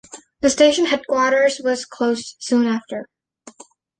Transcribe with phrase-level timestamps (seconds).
[0.41, 3.05] The Station Headquarters was closed soon after.